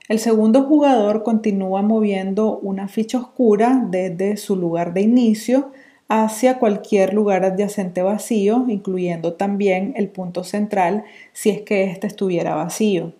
El 0.06 0.18
segundo 0.18 0.64
jugador 0.64 1.22
continúa 1.22 1.80
moviendo 1.80 2.58
una 2.58 2.86
ficha 2.86 3.18
oscura 3.18 3.86
desde 3.90 4.36
su 4.36 4.54
lugar 4.54 4.92
de 4.92 5.00
inicio 5.00 5.72
hacia 6.08 6.58
cualquier 6.58 7.14
lugar 7.14 7.44
adyacente 7.44 8.02
vacío, 8.02 8.66
incluyendo 8.68 9.32
también 9.32 9.94
el 9.96 10.08
punto 10.08 10.44
central 10.44 11.04
si 11.32 11.48
es 11.48 11.62
que 11.62 11.84
éste 11.84 12.06
estuviera 12.06 12.54
vacío. 12.54 13.14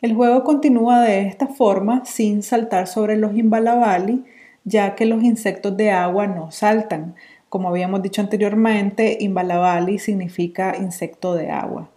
El 0.00 0.14
juego 0.14 0.44
continúa 0.44 1.02
de 1.02 1.26
esta 1.26 1.46
forma 1.46 2.06
sin 2.06 2.42
saltar 2.42 2.86
sobre 2.86 3.18
los 3.18 3.36
imbalabali, 3.36 4.24
ya 4.64 4.94
que 4.94 5.04
los 5.04 5.22
insectos 5.22 5.76
de 5.76 5.90
agua 5.90 6.26
no 6.26 6.50
saltan. 6.50 7.16
Como 7.50 7.68
habíamos 7.68 8.00
dicho 8.00 8.22
anteriormente, 8.22 9.18
imbalabali 9.20 9.98
significa 9.98 10.74
insecto 10.78 11.34
de 11.34 11.50
agua. 11.50 11.90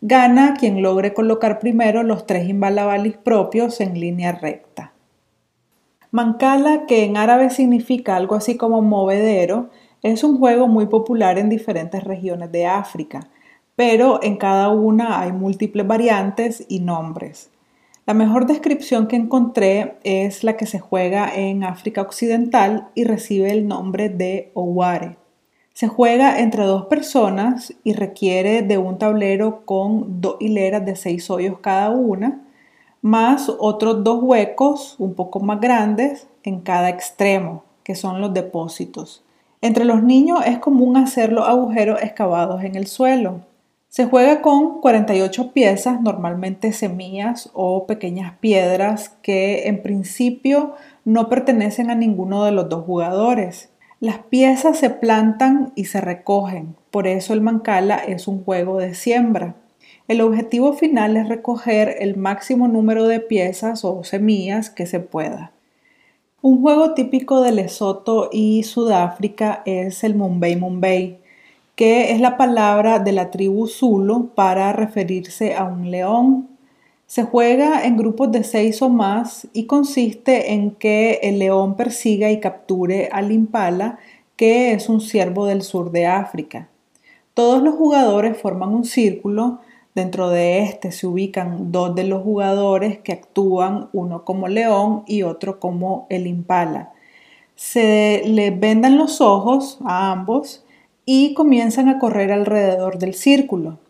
Gana 0.00 0.54
quien 0.54 0.80
logre 0.80 1.12
colocar 1.12 1.58
primero 1.58 2.04
los 2.04 2.24
tres 2.24 2.48
imbalabalis 2.48 3.16
propios 3.16 3.80
en 3.80 3.98
línea 3.98 4.30
recta. 4.30 4.92
Mancala, 6.12 6.86
que 6.86 7.04
en 7.04 7.16
árabe 7.16 7.50
significa 7.50 8.14
algo 8.14 8.36
así 8.36 8.56
como 8.56 8.80
movedero, 8.80 9.70
es 10.04 10.22
un 10.22 10.38
juego 10.38 10.68
muy 10.68 10.86
popular 10.86 11.36
en 11.36 11.48
diferentes 11.48 12.04
regiones 12.04 12.52
de 12.52 12.66
África 12.66 13.28
pero 13.80 14.22
en 14.22 14.36
cada 14.36 14.68
una 14.68 15.22
hay 15.22 15.32
múltiples 15.32 15.86
variantes 15.86 16.66
y 16.68 16.80
nombres. 16.80 17.48
La 18.04 18.12
mejor 18.12 18.44
descripción 18.44 19.06
que 19.06 19.16
encontré 19.16 19.96
es 20.04 20.44
la 20.44 20.58
que 20.58 20.66
se 20.66 20.80
juega 20.80 21.34
en 21.34 21.64
África 21.64 22.02
Occidental 22.02 22.88
y 22.94 23.04
recibe 23.04 23.50
el 23.50 23.66
nombre 23.66 24.10
de 24.10 24.52
Oware. 24.52 25.16
Se 25.72 25.88
juega 25.88 26.40
entre 26.40 26.64
dos 26.64 26.88
personas 26.88 27.72
y 27.82 27.94
requiere 27.94 28.60
de 28.60 28.76
un 28.76 28.98
tablero 28.98 29.64
con 29.64 30.20
dos 30.20 30.36
hileras 30.40 30.84
de 30.84 30.94
seis 30.94 31.30
hoyos 31.30 31.60
cada 31.60 31.88
una, 31.88 32.42
más 33.00 33.48
otros 33.48 34.04
dos 34.04 34.22
huecos 34.22 34.96
un 34.98 35.14
poco 35.14 35.40
más 35.40 35.58
grandes 35.58 36.28
en 36.42 36.60
cada 36.60 36.90
extremo, 36.90 37.64
que 37.82 37.94
son 37.94 38.20
los 38.20 38.34
depósitos. 38.34 39.24
Entre 39.62 39.86
los 39.86 40.02
niños 40.02 40.40
es 40.44 40.58
común 40.58 40.98
hacer 40.98 41.32
los 41.32 41.48
agujeros 41.48 42.02
excavados 42.02 42.62
en 42.62 42.74
el 42.74 42.86
suelo. 42.86 43.48
Se 43.90 44.06
juega 44.06 44.40
con 44.40 44.80
48 44.80 45.50
piezas, 45.50 46.00
normalmente 46.00 46.72
semillas 46.72 47.50
o 47.54 47.88
pequeñas 47.88 48.38
piedras 48.38 49.08
que 49.20 49.66
en 49.66 49.82
principio 49.82 50.74
no 51.04 51.28
pertenecen 51.28 51.90
a 51.90 51.96
ninguno 51.96 52.44
de 52.44 52.52
los 52.52 52.68
dos 52.68 52.84
jugadores. 52.84 53.70
Las 53.98 54.18
piezas 54.18 54.78
se 54.78 54.90
plantan 54.90 55.72
y 55.74 55.86
se 55.86 56.00
recogen, 56.00 56.76
por 56.92 57.08
eso 57.08 57.34
el 57.34 57.40
mancala 57.40 57.96
es 57.96 58.28
un 58.28 58.44
juego 58.44 58.78
de 58.78 58.94
siembra. 58.94 59.56
El 60.06 60.20
objetivo 60.20 60.72
final 60.72 61.16
es 61.16 61.28
recoger 61.28 61.96
el 61.98 62.16
máximo 62.16 62.68
número 62.68 63.08
de 63.08 63.18
piezas 63.18 63.84
o 63.84 64.04
semillas 64.04 64.70
que 64.70 64.86
se 64.86 65.00
pueda. 65.00 65.50
Un 66.42 66.60
juego 66.60 66.94
típico 66.94 67.40
de 67.40 67.50
Lesoto 67.50 68.30
y 68.32 68.62
Sudáfrica 68.62 69.62
es 69.66 70.04
el 70.04 70.14
Mumbai 70.14 70.54
Mumbai, 70.54 71.18
que 71.80 72.12
es 72.12 72.20
la 72.20 72.36
palabra 72.36 72.98
de 72.98 73.12
la 73.12 73.30
tribu 73.30 73.66
Zulu 73.66 74.34
para 74.34 74.70
referirse 74.74 75.54
a 75.54 75.64
un 75.64 75.90
león. 75.90 76.50
Se 77.06 77.22
juega 77.22 77.86
en 77.86 77.96
grupos 77.96 78.30
de 78.30 78.44
seis 78.44 78.82
o 78.82 78.90
más 78.90 79.48
y 79.54 79.64
consiste 79.64 80.52
en 80.52 80.72
que 80.72 81.20
el 81.22 81.38
león 81.38 81.76
persiga 81.78 82.30
y 82.30 82.38
capture 82.38 83.08
al 83.10 83.32
impala, 83.32 83.98
que 84.36 84.74
es 84.74 84.90
un 84.90 85.00
ciervo 85.00 85.46
del 85.46 85.62
sur 85.62 85.90
de 85.90 86.04
África. 86.04 86.68
Todos 87.32 87.62
los 87.62 87.76
jugadores 87.76 88.36
forman 88.36 88.74
un 88.74 88.84
círculo 88.84 89.60
Dentro 89.94 90.28
de 90.28 90.64
este 90.64 90.92
se 90.92 91.06
ubican 91.06 91.72
dos 91.72 91.94
de 91.94 92.04
los 92.04 92.22
jugadores 92.22 92.98
que 92.98 93.12
actúan, 93.12 93.88
uno 93.94 94.26
como 94.26 94.48
león 94.48 95.02
y 95.06 95.22
otro 95.22 95.58
como 95.58 96.06
el 96.10 96.26
impala. 96.26 96.92
Se 97.54 98.22
les 98.26 98.60
vendan 98.60 98.98
los 98.98 99.22
ojos 99.22 99.78
a 99.86 100.12
ambos 100.12 100.62
y 101.12 101.34
comienzan 101.34 101.88
a 101.88 101.98
correr 101.98 102.30
alrededor 102.30 103.00
del 103.00 103.14
círculo. 103.14 103.80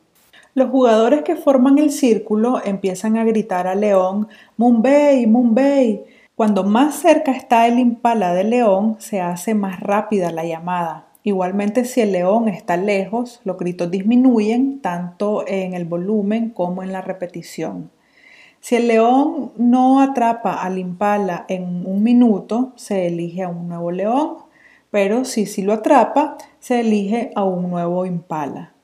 Los 0.55 0.71
jugadores 0.71 1.21
que 1.21 1.37
forman 1.37 1.77
el 1.77 1.91
círculo 1.91 2.63
empiezan 2.65 3.19
a 3.19 3.25
gritar 3.25 3.67
al 3.67 3.83
león, 3.83 4.29
Mumbai, 4.57 5.27
Mumbai. 5.27 6.03
Cuando 6.35 6.65
más 6.65 6.95
cerca 6.95 7.33
está 7.33 7.67
el 7.67 7.79
impala 7.79 8.33
del 8.33 8.49
león, 8.49 8.97
se 9.01 9.21
hace 9.21 9.53
más 9.53 9.81
rápida 9.81 10.31
la 10.31 10.47
llamada. 10.47 11.09
Igualmente, 11.23 11.85
si 11.85 12.01
el 12.01 12.13
león 12.13 12.49
está 12.49 12.79
lejos, 12.79 13.43
los 13.45 13.59
gritos 13.59 13.91
disminuyen 13.91 14.81
tanto 14.81 15.45
en 15.47 15.75
el 15.75 15.85
volumen 15.85 16.49
como 16.49 16.83
en 16.83 16.91
la 16.91 17.03
repetición. 17.03 17.91
Si 18.61 18.77
el 18.77 18.89
león 18.89 19.53
no 19.59 20.01
atrapa 20.01 20.55
al 20.55 20.79
impala 20.79 21.45
en 21.49 21.85
un 21.85 22.03
minuto, 22.03 22.73
se 22.77 23.09
elige 23.09 23.43
a 23.43 23.51
un 23.51 23.69
nuevo 23.69 23.91
león, 23.91 24.37
pero 24.91 25.27
si 25.27 25.45
sí 25.45 25.61
lo 25.61 25.75
atrapa, 25.75 26.39
se 26.61 26.81
elige 26.81 27.33
a 27.35 27.45
un 27.45 27.71
nuevo 27.71 28.07
impala. 28.07 28.75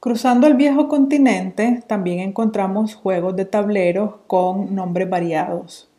Cruzando 0.00 0.46
el 0.46 0.54
viejo 0.54 0.88
continente, 0.88 1.82
también 1.86 2.20
encontramos 2.20 2.94
juegos 2.94 3.36
de 3.36 3.44
tableros 3.44 4.14
con 4.26 4.74
nombres 4.74 5.10
variados. 5.10 5.90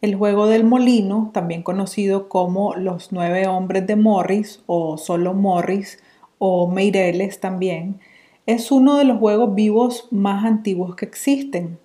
El 0.00 0.14
juego 0.14 0.46
del 0.46 0.62
molino, 0.62 1.30
también 1.34 1.64
conocido 1.64 2.28
como 2.28 2.76
Los 2.76 3.10
nueve 3.10 3.48
hombres 3.48 3.84
de 3.88 3.96
Morris 3.96 4.62
o 4.66 4.96
solo 4.96 5.34
Morris 5.34 5.98
o 6.38 6.68
Meireles 6.68 7.40
también, 7.40 7.98
es 8.46 8.70
uno 8.70 8.96
de 8.96 9.04
los 9.04 9.18
juegos 9.18 9.56
vivos 9.56 10.06
más 10.12 10.44
antiguos 10.44 10.94
que 10.94 11.04
existen. 11.04 11.80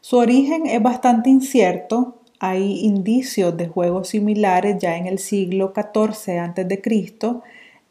Su 0.00 0.18
origen 0.18 0.66
es 0.66 0.82
bastante 0.82 1.30
incierto, 1.30 2.16
hay 2.40 2.80
indicios 2.80 3.56
de 3.56 3.68
juegos 3.68 4.08
similares 4.08 4.76
ya 4.80 4.96
en 4.96 5.06
el 5.06 5.20
siglo 5.20 5.72
XIV 5.74 6.40
a.C. 6.40 6.82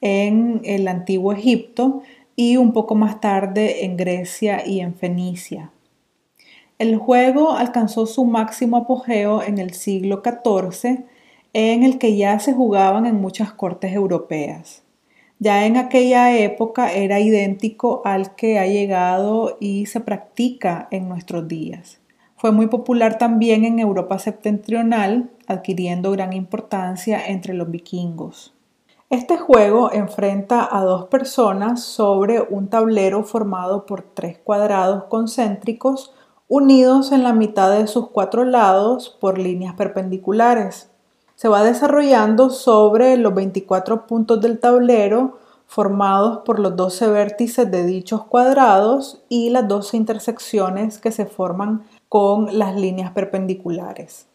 en 0.04 0.60
el 0.66 0.90
antiguo 0.90 1.32
Egipto 1.32 2.04
y 2.36 2.58
un 2.58 2.74
poco 2.74 2.94
más 2.94 3.22
tarde 3.22 3.86
en 3.86 3.96
Grecia 3.96 4.68
y 4.68 4.82
en 4.82 4.96
Fenicia. 4.96 5.72
El 6.78 6.98
juego 6.98 7.54
alcanzó 7.54 8.06
su 8.06 8.26
máximo 8.26 8.76
apogeo 8.76 9.42
en 9.42 9.60
el 9.60 9.74
siglo 9.74 10.22
XIV, 10.22 11.06
en 11.54 11.84
el 11.84 12.00
que 12.00 12.18
ya 12.18 12.38
se 12.40 12.52
jugaban 12.52 13.06
en 13.06 13.16
muchas 13.16 13.54
cortes 13.54 13.94
europeas. 13.94 14.84
Ya 15.40 15.66
en 15.66 15.78
aquella 15.78 16.38
época 16.38 16.92
era 16.92 17.22
idéntico 17.22 18.02
al 18.04 18.36
que 18.36 18.60
ha 18.60 18.66
llegado 18.66 19.58
y 19.62 19.86
se 19.86 20.02
practica 20.02 20.90
en 20.92 21.08
nuestros 21.08 21.48
días. 21.48 22.02
Fue 22.36 22.52
muy 22.52 22.68
popular 22.68 23.18
también 23.18 23.64
en 23.64 23.80
Europa 23.80 24.20
septentrional, 24.20 25.30
adquiriendo 25.48 26.12
gran 26.12 26.34
importancia 26.34 27.26
entre 27.26 27.54
los 27.54 27.72
vikingos. 27.72 28.53
Este 29.14 29.38
juego 29.38 29.92
enfrenta 29.92 30.68
a 30.76 30.84
dos 30.84 31.06
personas 31.06 31.84
sobre 31.84 32.42
un 32.42 32.68
tablero 32.68 33.24
formado 33.24 33.86
por 33.86 34.02
tres 34.02 34.40
cuadrados 34.40 35.04
concéntricos 35.04 36.16
unidos 36.48 37.12
en 37.12 37.22
la 37.22 37.32
mitad 37.32 37.70
de 37.78 37.86
sus 37.86 38.10
cuatro 38.10 38.44
lados 38.44 39.16
por 39.22 39.38
líneas 39.38 39.76
perpendiculares. 39.76 40.90
Se 41.36 41.48
va 41.48 41.62
desarrollando 41.62 42.50
sobre 42.50 43.16
los 43.18 43.36
24 43.36 44.08
puntos 44.08 44.42
del 44.42 44.60
tablero 44.60 45.38
formados 45.68 46.40
por 46.40 46.58
los 46.58 46.76
12 46.76 47.08
vértices 47.10 47.70
de 47.70 47.86
dichos 47.86 48.24
cuadrados 48.24 49.22
y 49.30 49.52
las 49.52 49.68
12 49.68 49.96
intersecciones 49.96 50.98
que 50.98 51.12
se 51.12 51.28
forman 51.28 51.84
con 52.10 52.58
las 52.58 52.76
líneas 52.76 53.12
perpendiculares. 53.12 54.33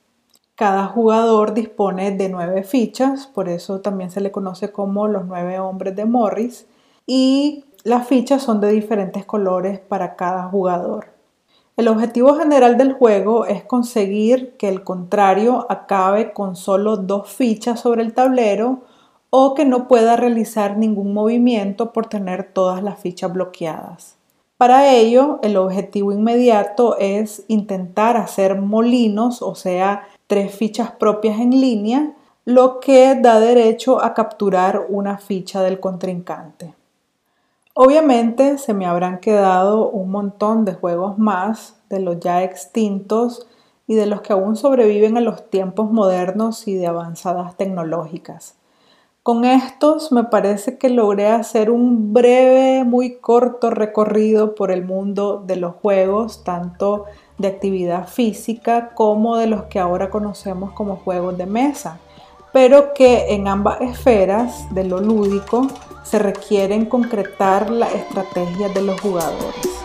Cada 0.59 0.87
jugador 0.87 1.55
dispone 1.55 2.11
de 2.11 2.29
nueve 2.29 2.65
fichas, 2.65 3.29
por 3.29 3.49
eso 3.49 3.79
también 3.81 4.11
se 4.11 4.21
le 4.21 4.33
conoce 4.33 4.73
como 4.73 5.07
los 5.07 5.25
nueve 5.25 5.61
hombres 5.61 5.95
de 5.95 6.05
Morris, 6.05 6.67
y 7.07 7.65
las 7.85 8.09
fichas 8.09 8.43
son 8.43 8.61
de 8.61 8.73
diferentes 8.73 9.25
colores 9.25 9.79
para 9.79 10.17
cada 10.17 10.49
jugador. 10.49 11.11
El 11.77 11.87
objetivo 11.87 12.35
general 12.35 12.77
del 12.77 12.93
juego 12.93 13.47
es 13.47 13.63
conseguir 13.63 14.57
que 14.57 14.69
el 14.69 14.83
contrario 14.83 15.65
acabe 15.69 16.33
con 16.33 16.57
solo 16.57 16.97
dos 16.97 17.31
fichas 17.31 17.79
sobre 17.79 18.03
el 18.03 18.13
tablero 18.13 18.81
o 19.31 19.55
que 19.55 19.65
no 19.65 19.87
pueda 19.87 20.17
realizar 20.17 20.77
ningún 20.77 21.15
movimiento 21.15 21.93
por 21.93 22.07
tener 22.07 22.53
todas 22.53 22.83
las 22.83 22.99
fichas 22.99 23.33
bloqueadas. 23.33 24.17
Para 24.57 24.93
ello, 24.93 25.39
el 25.45 25.57
objetivo 25.57 26.11
inmediato 26.11 26.99
es 26.99 27.45
intentar 27.47 28.17
hacer 28.17 28.61
molinos, 28.61 29.41
o 29.41 29.55
sea, 29.55 30.09
tres 30.29 30.55
fichas 30.55 30.93
propias 30.93 31.41
en 31.41 31.51
línea, 31.51 32.13
lo 32.45 32.79
que 32.79 33.17
da 33.21 33.41
derecho 33.41 34.03
a 34.03 34.15
capturar 34.15 34.87
una 34.89 35.19
ficha 35.19 35.63
del 35.63 35.81
contrincante. 35.81 36.75
Obviamente 37.75 38.59
se 38.59 38.75
me 38.75 38.87
habrán 38.87 39.19
quedado 39.19 39.91
un 39.91 40.11
montón 40.11 40.65
de 40.65 40.75
juegos 40.75 41.19
más 41.19 41.77
de 41.91 42.01
los 42.01 42.21
ya 42.21 42.43
extintos 42.43 43.47
y 43.87 43.95
de 43.95 44.07
los 44.07 44.21
que 44.21 44.33
aún 44.33 44.57
sobreviven 44.57 45.17
a 45.17 45.21
los 45.21 45.49
tiempos 45.51 45.91
modernos 45.91 46.69
y 46.69 46.75
de 46.75 46.87
avanzadas 46.87 47.57
tecnológicas. 47.57 48.55
Con 49.23 49.45
estos 49.45 50.11
me 50.11 50.25
parece 50.25 50.79
que 50.79 50.89
logré 50.89 51.29
hacer 51.29 51.71
un 51.71 52.13
breve, 52.13 52.85
muy 52.85 53.17
corto 53.17 53.71
recorrido 53.71 54.55
por 54.55 54.71
el 54.71 54.85
mundo 54.85 55.43
de 55.47 55.57
los 55.57 55.75
juegos, 55.75 56.45
tanto 56.45 57.05
de 57.39 57.49
actividad 57.49 58.09
física 58.09 58.91
como 58.95 59.37
de 59.37 59.47
los 59.47 59.65
que 59.65 59.79
ahora 59.79 60.11
conocemos 60.11 60.73
como 60.73 60.97
juegos 60.97 61.39
de 61.39 61.47
mesa, 61.47 61.99
pero 62.53 62.93
que 62.93 63.35
en 63.35 63.49
ambas 63.49 63.81
esferas 63.81 64.73
de 64.75 64.85
lo 64.85 65.01
lúdico 65.01 65.69
se 66.03 66.19
requieren 66.19 66.87
concretar 66.87 67.71
la 67.71 67.89
estrategia 67.89 68.69
de 68.71 68.83
los 68.83 69.01
jugadores. 69.01 69.79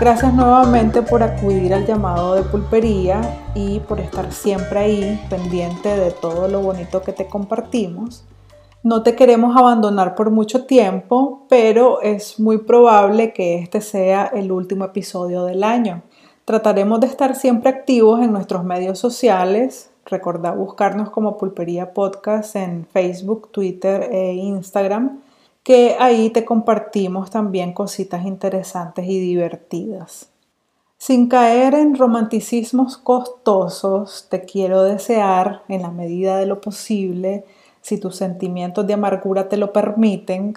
Gracias 0.00 0.32
nuevamente 0.32 1.02
por 1.02 1.22
acudir 1.22 1.74
al 1.74 1.86
llamado 1.86 2.34
de 2.34 2.42
pulpería 2.42 3.20
y 3.54 3.80
por 3.80 4.00
estar 4.00 4.32
siempre 4.32 4.78
ahí 4.78 5.26
pendiente 5.28 5.94
de 5.94 6.10
todo 6.10 6.48
lo 6.48 6.62
bonito 6.62 7.02
que 7.02 7.12
te 7.12 7.26
compartimos. 7.26 8.24
No 8.82 9.02
te 9.02 9.14
queremos 9.14 9.54
abandonar 9.58 10.14
por 10.14 10.30
mucho 10.30 10.64
tiempo, 10.64 11.44
pero 11.50 12.00
es 12.00 12.40
muy 12.40 12.56
probable 12.56 13.34
que 13.34 13.56
este 13.56 13.82
sea 13.82 14.24
el 14.32 14.50
último 14.50 14.86
episodio 14.86 15.44
del 15.44 15.64
año. 15.64 16.02
Trataremos 16.46 16.98
de 17.00 17.06
estar 17.06 17.36
siempre 17.36 17.68
activos 17.68 18.22
en 18.22 18.32
nuestros 18.32 18.64
medios 18.64 18.98
sociales. 18.98 19.90
Recordá 20.06 20.52
buscarnos 20.52 21.10
como 21.10 21.36
Pulpería 21.36 21.92
Podcast 21.92 22.56
en 22.56 22.86
Facebook, 22.90 23.50
Twitter 23.50 24.08
e 24.10 24.32
Instagram, 24.32 25.20
que 25.62 25.96
ahí 26.00 26.30
te 26.30 26.46
compartimos 26.46 27.30
también 27.30 27.74
cositas 27.74 28.24
interesantes 28.24 29.04
y 29.06 29.20
divertidas. 29.20 30.30
Sin 30.96 31.28
caer 31.28 31.74
en 31.74 31.96
romanticismos 31.96 32.96
costosos, 32.96 34.26
te 34.30 34.46
quiero 34.46 34.84
desear, 34.84 35.64
en 35.68 35.82
la 35.82 35.90
medida 35.90 36.38
de 36.38 36.46
lo 36.46 36.62
posible, 36.62 37.44
si 37.80 37.98
tus 37.98 38.16
sentimientos 38.16 38.86
de 38.86 38.94
amargura 38.94 39.48
te 39.48 39.56
lo 39.56 39.72
permiten, 39.72 40.54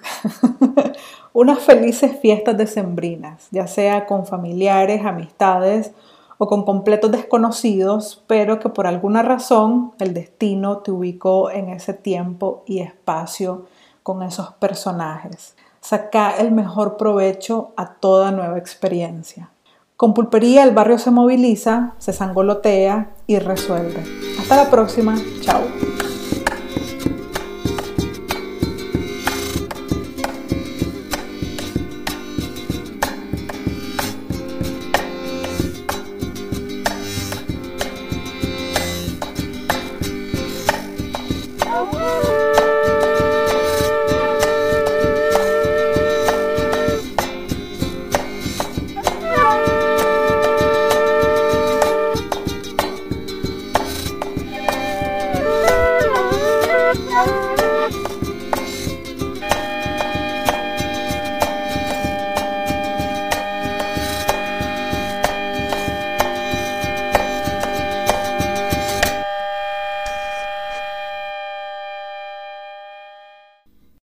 unas 1.33 1.59
felices 1.59 2.19
fiestas 2.19 2.57
decembrinas, 2.57 3.47
ya 3.51 3.67
sea 3.67 4.05
con 4.05 4.25
familiares, 4.25 5.05
amistades 5.05 5.91
o 6.37 6.47
con 6.47 6.63
completos 6.65 7.11
desconocidos, 7.11 8.23
pero 8.27 8.59
que 8.59 8.69
por 8.69 8.87
alguna 8.87 9.21
razón 9.21 9.93
el 9.99 10.13
destino 10.13 10.79
te 10.79 10.91
ubicó 10.91 11.49
en 11.49 11.69
ese 11.69 11.93
tiempo 11.93 12.63
y 12.65 12.79
espacio 12.79 13.65
con 14.03 14.21
esos 14.23 14.53
personajes. 14.53 15.55
Saca 15.79 16.37
el 16.37 16.51
mejor 16.51 16.97
provecho 16.97 17.71
a 17.75 17.93
toda 17.95 18.31
nueva 18.31 18.57
experiencia. 18.57 19.49
Con 19.95 20.13
pulpería 20.13 20.63
el 20.63 20.71
barrio 20.71 20.97
se 20.97 21.11
moviliza, 21.11 21.93
se 21.97 22.13
sangolotea 22.13 23.11
y 23.27 23.39
resuelve. 23.39 24.03
Hasta 24.39 24.63
la 24.63 24.69
próxima. 24.69 25.15
Chao. 25.41 25.61